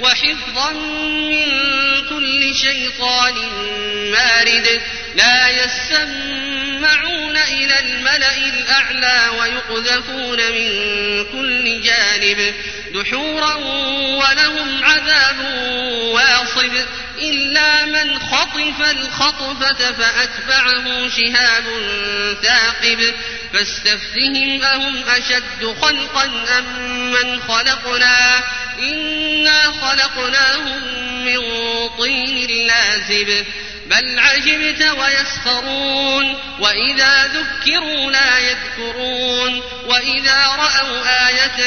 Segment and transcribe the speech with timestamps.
[0.00, 0.72] وحفظا
[1.30, 1.46] من
[2.08, 3.34] كل شيطان
[4.10, 4.80] مارد
[5.14, 10.70] لا يسمعون إلى الملأ الأعلى ويقذفون من
[11.32, 12.54] كل جانب
[12.94, 13.54] دحورا
[14.16, 15.40] ولهم عذاب
[16.12, 16.72] واصب
[17.18, 21.64] إلا من خطف الخطفة فأتبعه شهاب
[22.42, 23.14] ثاقب
[23.52, 26.24] فاستفتهم أهم أشد خلقا
[26.58, 28.44] أم من خلقنا
[28.78, 30.82] إنا خلقناهم
[31.24, 31.40] من
[31.98, 33.46] طين لازب
[33.86, 41.64] بل عجبت ويسخرون وإذا ذكروا لا يذكرون وإذا رأوا آية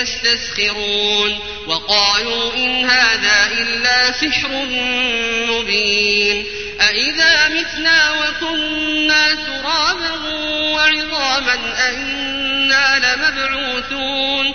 [0.00, 4.48] يستسخرون وقالوا إن هذا إلا سحر
[5.48, 6.46] مبين
[6.80, 10.10] أإذا متنا وكنا ترابا
[10.74, 11.58] وعظاما
[11.88, 14.54] أئنا لمبعوثون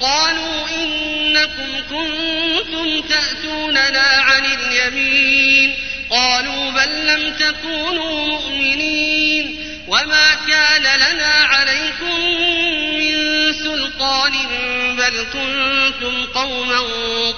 [0.00, 5.76] قالوا إنكم كنتم تأتوننا عن اليمين.
[6.10, 9.66] قالوا بل لم تكونوا مؤمنين.
[9.88, 12.20] وما كان لنا عليكم
[12.98, 14.32] من سلطان
[14.96, 16.80] بل كنتم قوما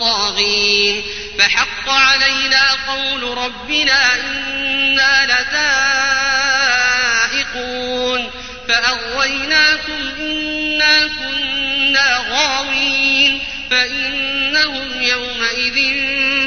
[0.00, 1.02] طاغين.
[1.38, 5.26] فحق علينا قول ربنا إنا
[7.34, 8.30] لذائقون.
[8.68, 11.08] فأغويناكم إنا
[11.88, 13.40] كنا غاوين
[13.70, 15.74] فإنهم يومئذ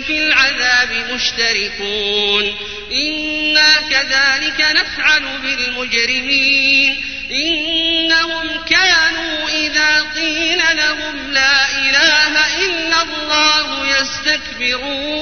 [0.01, 2.55] في العذاب مشتركون
[2.91, 15.21] إنا كذلك نفعل بالمجرمين إنهم كانوا إذا قيل لهم لا إله إلا الله يستكبرون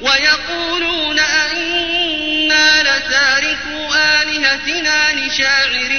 [0.00, 5.92] ويقولون أئنا لتاركو آلهتنا لشاعر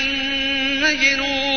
[0.81, 1.56] مجنون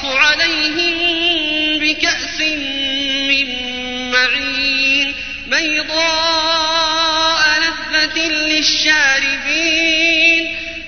[0.00, 2.40] يطاف عليهم بكأس
[3.28, 3.46] من
[4.10, 5.14] معين
[5.46, 8.18] بيضاء لذة
[8.58, 9.76] للشاربين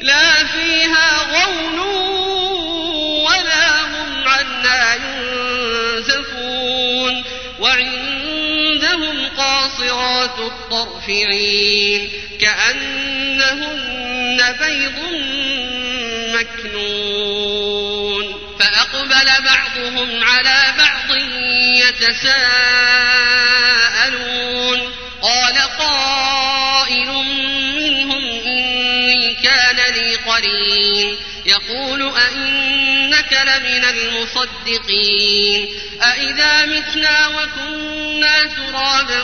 [0.00, 1.78] لا فيها غول
[3.24, 4.94] ولا هم عنها
[5.94, 6.44] ينزفون
[7.60, 12.10] وعندهم قاصرات الطرف عين
[12.40, 13.82] كأنهن
[14.60, 15.01] بيض
[22.02, 22.42] يتساءلون.
[25.22, 27.08] قال قائل
[27.76, 31.18] منهم إني كان لي قرين.
[31.46, 35.68] يقول أئنك لمن المصدقين.
[36.02, 39.22] أئذا متنا وكنا ترابا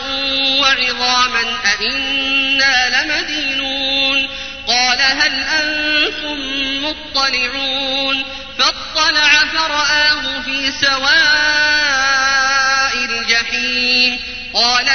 [0.60, 4.28] وعظاما أئنا لمدينون.
[4.66, 6.38] قال هل أنتم
[6.84, 8.24] مطلعون؟
[8.58, 11.47] فاطلعوا فرآه في سواء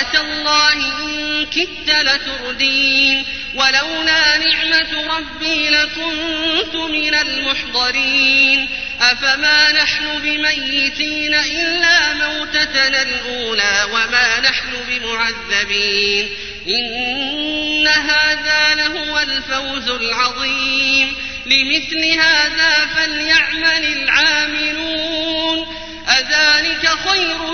[0.02, 3.26] تالله إن كدت لتردين
[3.56, 8.70] ولولا نعمة ربي لكنت من المحضرين
[9.02, 16.30] أفما نحن بميتين إلا موتتنا الأولى وما نحن بمعذبين
[16.68, 21.16] إن هذا لهو الفوز العظيم
[21.46, 25.68] لمثل هذا فليعمل العاملون
[26.08, 27.54] أذلك خير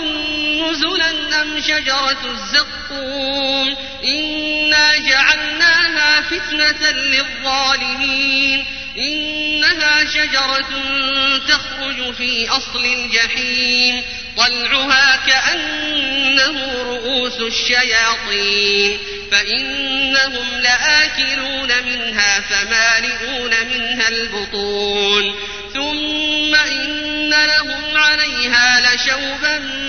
[1.41, 8.65] أم شجرة الزقوم إنا جعلناها فتنة للظالمين
[8.97, 10.69] إنها شجرة
[11.47, 14.03] تخرج في أصل الجحيم
[14.37, 18.97] طلعها كأنه رؤوس الشياطين
[19.31, 25.35] فإنهم لآكلون منها فمالئون منها البطون
[25.73, 29.88] ثم إن لهم عليها لشوبا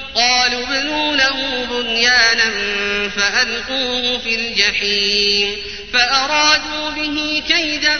[0.15, 2.51] قالوا ابنوا له بنيانا
[3.09, 5.55] فألقوه في الجحيم
[5.93, 7.99] فأرادوا به كيدا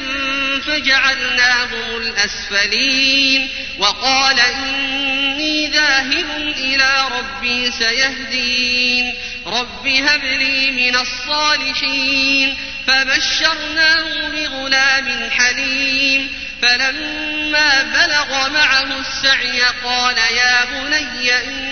[0.67, 3.49] فجعلناهم الأسفلين
[3.79, 9.13] وقال إني ذاهب إلى ربي سيهدين
[9.45, 16.29] رب هب لي من الصالحين فبشرناه بغلام حليم
[16.61, 21.70] فلما بلغ معه السعي قال يا بني إني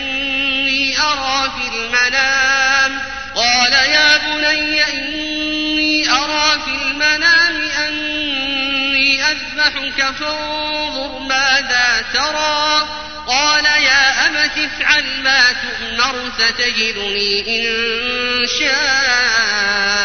[1.01, 3.01] أرى في المنام.
[3.35, 12.87] قال يا بني إني أرى في المنام أني أذبحك فانظر ماذا ترى.
[13.27, 17.67] قال يا أمت افعل ما تؤمر ستجدني إن
[18.59, 19.99] شاء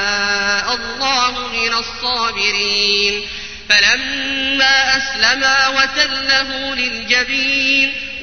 [0.74, 3.28] الله من الصابرين.
[3.68, 7.94] فلما أسلما وتله للجبين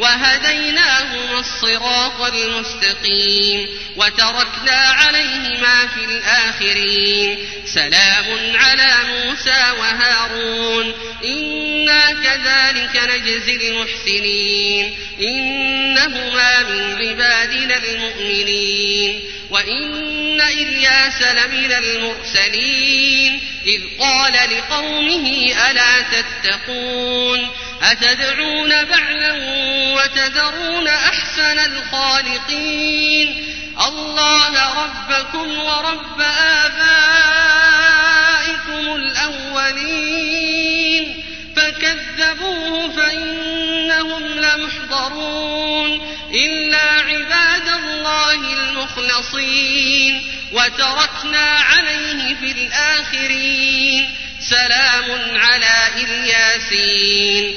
[0.00, 7.38] وهديناهما الصراط المستقيم وتركنا عليهما في الآخرين.
[7.74, 10.94] سلام على موسى وهارون.
[11.24, 14.96] إنا كذلك نجزي المحسنين.
[15.20, 19.22] إنهما من عبادنا المؤمنين.
[19.50, 23.40] وإن إلياس لمن المرسلين.
[23.66, 27.50] إذ قال لقومه ألا تتقون؟
[27.82, 29.59] أتدعون بعلا
[30.00, 33.46] وتذرون أحسن الخالقين.
[33.88, 36.84] الله ربكم ورب آبائكم
[38.96, 40.00] الأولين.
[41.56, 46.16] فكذبوه فإنهم لمحضرون.
[46.34, 50.22] إلا عباد الله المخلصين.
[50.52, 54.14] وتركنا عليه في الآخرين.
[54.40, 57.56] سلام على الياسين.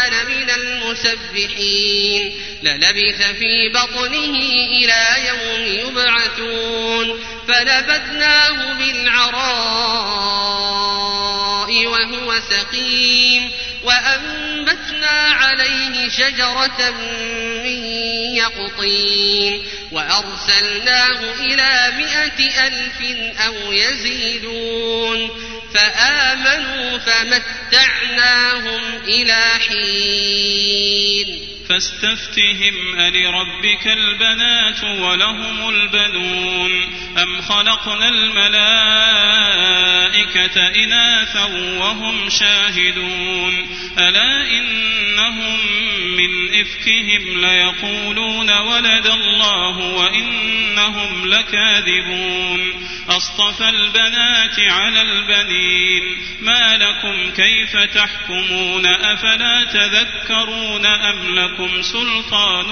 [0.91, 2.33] من المسبحين.
[2.63, 4.39] للبث في بطنه
[4.81, 7.19] إلى يوم يبعثون.
[7.47, 9.31] فنبذناه بالعراء
[11.87, 13.51] وهو سقيم.
[13.83, 16.91] وأنبتنا عليه شجرة
[17.63, 17.83] من
[18.35, 19.63] يقطين.
[19.91, 23.01] وأرسلناه إلى مائة ألف
[23.45, 25.29] أو يزيدون.
[25.73, 31.41] فآمنوا فمتعناهم إلى حين.
[31.69, 36.71] فاستفتهم ألربك البنات ولهم البنون.
[37.17, 38.67] أم خلقنا الملائكة
[40.83, 41.43] إناثا
[41.79, 45.59] وهم شاهدون ألا إنهم
[46.17, 58.85] من إفكهم ليقولون ولد الله وإنهم لكاذبون أصطفى البنات على البنين ما لكم كيف تحكمون
[58.85, 62.65] أفلا تذكرون أم لكم سلطان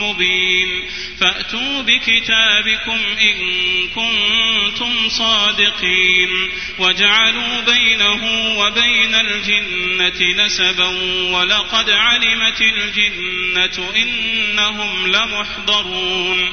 [0.00, 0.88] مبين
[1.20, 8.24] فأتوا بكتابكم إن كنتم صادقين وجعلوا بينه
[8.58, 10.86] وبين الجنة نسبا
[11.32, 16.52] ولقد علمت الجنة إنهم لمحضرون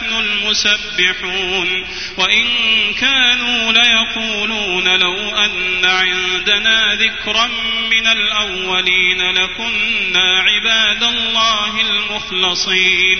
[0.03, 2.45] المسبحون وإن
[2.99, 7.47] كانوا ليقولون لو أن عندنا ذكرا
[7.91, 13.19] من الأولين لكنا عباد الله المخلصين